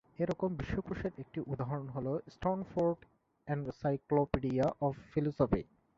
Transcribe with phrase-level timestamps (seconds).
[0.19, 2.99] এ রকম বিশ্বকোষের একটি উদাহরণ হলো স্ট্যানফোর্ড
[3.47, 5.61] এনসাইক্লোপিডিয়া অফ ফিলোসফি।